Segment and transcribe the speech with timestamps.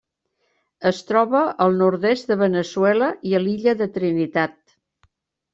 [0.89, 4.57] Es troba al nord-est de Veneçuela i a l'Illa de Trinitat.